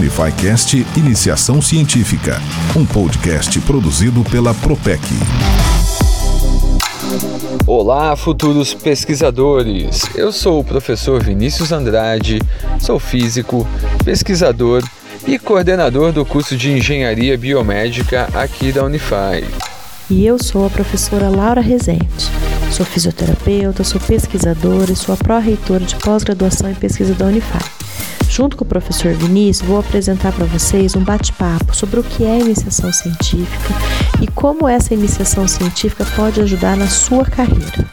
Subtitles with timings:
[0.00, 2.40] Unifycast Iniciação Científica,
[2.74, 4.98] um podcast produzido pela Propec.
[7.66, 10.04] Olá, futuros pesquisadores!
[10.14, 12.40] Eu sou o professor Vinícius Andrade,
[12.78, 13.68] sou físico,
[14.02, 14.82] pesquisador
[15.26, 19.44] e coordenador do curso de Engenharia Biomédica aqui da Unify.
[20.08, 22.30] E eu sou a professora Laura Rezende.
[22.72, 27.89] Sou fisioterapeuta, sou pesquisadora e sou a pró-reitora de pós-graduação em pesquisa da Unify.
[28.30, 32.38] Junto com o professor Vinícius, vou apresentar para vocês um bate-papo sobre o que é
[32.38, 33.74] iniciação científica
[34.20, 37.84] e como essa iniciação científica pode ajudar na sua carreira.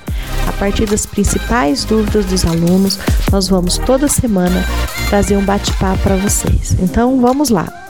[0.48, 3.00] A partir das principais dúvidas dos alunos,
[3.32, 4.64] nós vamos toda semana
[5.10, 6.78] trazer um bate-papo para vocês.
[6.80, 7.87] Então, vamos lá!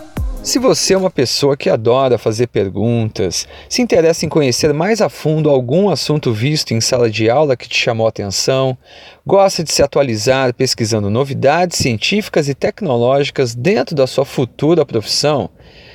[0.48, 5.10] Se você é uma pessoa que adora fazer perguntas, se interessa em conhecer mais a
[5.10, 8.78] fundo algum assunto visto em sala de aula que te chamou a atenção,
[9.26, 15.50] gosta de se atualizar pesquisando novidades científicas e tecnológicas dentro da sua futura profissão,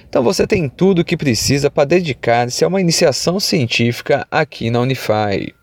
[0.07, 4.81] então você tem tudo o que precisa para dedicar-se a uma iniciação científica aqui na
[4.81, 5.62] Unify.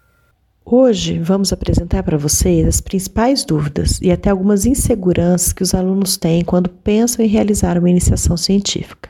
[0.71, 6.15] Hoje vamos apresentar para vocês as principais dúvidas e até algumas inseguranças que os alunos
[6.15, 9.09] têm quando pensam em realizar uma iniciação científica.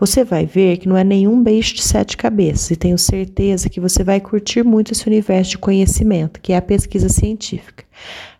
[0.00, 3.78] Você vai ver que não é nenhum beijo de sete cabeças e tenho certeza que
[3.78, 7.84] você vai curtir muito esse universo de conhecimento, que é a pesquisa científica.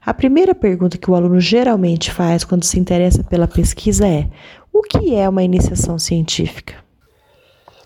[0.05, 4.28] A primeira pergunta que o aluno geralmente faz quando se interessa pela pesquisa é:
[4.72, 6.75] o que é uma iniciação científica?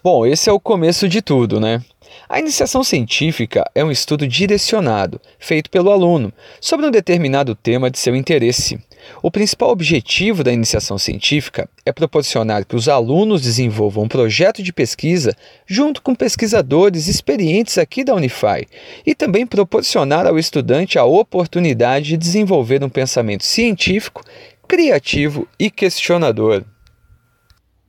[0.03, 1.83] Bom, esse é o começo de tudo, né?
[2.29, 7.99] A iniciação científica é um estudo direcionado, feito pelo aluno, sobre um determinado tema de
[7.99, 8.79] seu interesse.
[9.23, 14.73] O principal objetivo da iniciação científica é proporcionar que os alunos desenvolvam um projeto de
[14.73, 15.35] pesquisa
[15.67, 18.67] junto com pesquisadores experientes aqui da Unify
[19.05, 24.23] e também proporcionar ao estudante a oportunidade de desenvolver um pensamento científico,
[24.69, 26.65] criativo e questionador.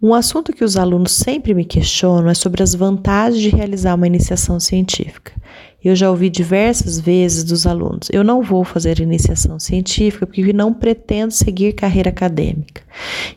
[0.03, 4.07] Um assunto que os alunos sempre me questionam é sobre as vantagens de realizar uma
[4.07, 5.31] iniciação científica.
[5.83, 10.73] Eu já ouvi diversas vezes dos alunos: eu não vou fazer iniciação científica porque não
[10.73, 12.81] pretendo seguir carreira acadêmica.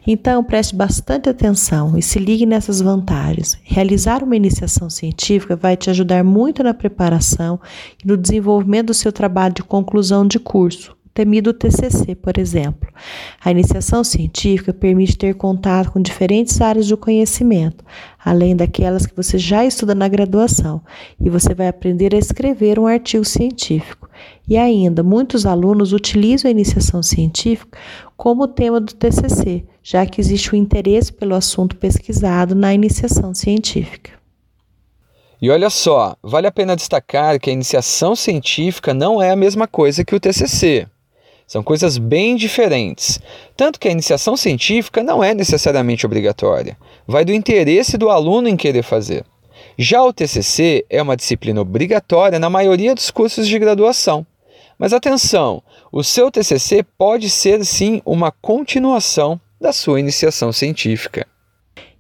[0.06, 3.58] Então, preste bastante atenção e se ligue nessas vantagens.
[3.62, 7.60] Realizar uma iniciação científica vai te ajudar muito na preparação
[8.03, 12.91] e no desenvolvimento do seu trabalho de conclusão de curso temido TCC, por exemplo.
[13.42, 17.84] A iniciação científica permite ter contato com diferentes áreas do conhecimento,
[18.22, 20.82] além daquelas que você já estuda na graduação,
[21.20, 24.10] e você vai aprender a escrever um artigo científico.
[24.48, 27.78] E ainda, muitos alunos utilizam a iniciação científica
[28.16, 34.12] como tema do TCC, já que existe o interesse pelo assunto pesquisado na iniciação científica.
[35.41, 39.69] E olha só, vale a pena destacar que a iniciação científica não é a mesma
[39.69, 40.88] coisa que o TCC.
[41.47, 43.21] São coisas bem diferentes.
[43.56, 46.77] Tanto que a iniciação científica não é necessariamente obrigatória.
[47.06, 49.25] Vai do interesse do aluno em querer fazer.
[49.78, 54.27] Já o TCC é uma disciplina obrigatória na maioria dos cursos de graduação.
[54.78, 55.62] Mas atenção,
[55.93, 61.27] o seu TCC pode ser sim uma continuação da sua iniciação científica.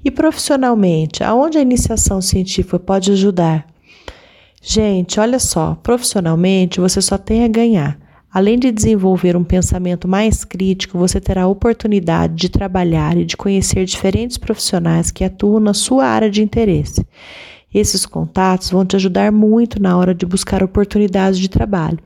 [0.04, 3.66] E profissionalmente, aonde a iniciação científica pode ajudar?
[4.60, 7.98] Gente, olha só, profissionalmente você só tem a ganhar.
[8.34, 13.36] Além de desenvolver um pensamento mais crítico, você terá a oportunidade de trabalhar e de
[13.36, 17.06] conhecer diferentes profissionais que atuam na sua área de interesse.
[17.74, 21.98] Esses contatos vão te ajudar muito na hora de buscar oportunidades de trabalho.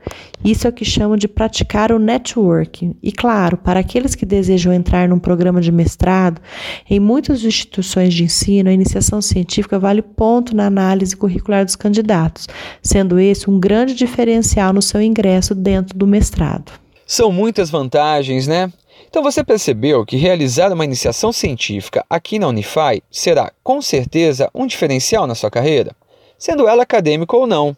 [0.43, 2.95] Isso é o que chamam de praticar o networking.
[3.03, 6.41] E claro, para aqueles que desejam entrar num programa de mestrado,
[6.89, 12.47] em muitas instituições de ensino, a iniciação científica vale ponto na análise curricular dos candidatos,
[12.81, 16.71] sendo esse um grande diferencial no seu ingresso dentro do mestrado.
[17.05, 18.71] São muitas vantagens, né?
[19.09, 24.67] Então você percebeu que realizar uma iniciação científica aqui na Unify será, com certeza, um
[24.67, 25.95] diferencial na sua carreira,
[26.37, 27.75] sendo ela acadêmica ou não.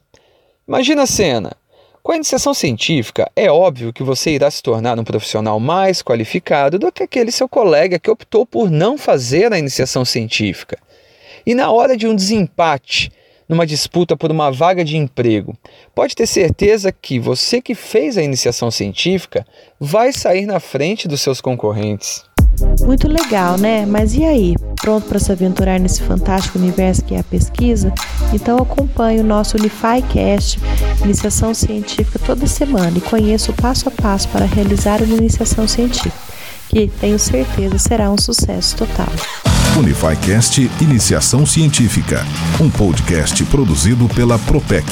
[0.68, 1.54] Imagina a cena.
[2.04, 6.78] Com a iniciação científica, é óbvio que você irá se tornar um profissional mais qualificado
[6.78, 10.78] do que aquele seu colega que optou por não fazer a iniciação científica.
[11.46, 13.10] E na hora de um desempate,
[13.52, 15.54] numa disputa por uma vaga de emprego,
[15.94, 19.46] pode ter certeza que você que fez a iniciação científica
[19.78, 22.24] vai sair na frente dos seus concorrentes.
[22.86, 23.86] Muito legal, né?
[23.86, 24.56] Mas e aí?
[24.80, 27.94] Pronto para se aventurar nesse fantástico universo que é a pesquisa?
[28.34, 30.58] Então acompanhe o nosso UnifyCast,
[31.04, 36.16] iniciação científica, toda semana e conheça o passo a passo para realizar uma iniciação científica,
[36.70, 39.51] que tenho certeza será um sucesso total.
[39.78, 42.26] Unifycast Iniciação Científica,
[42.60, 44.86] um podcast produzido pela Propec.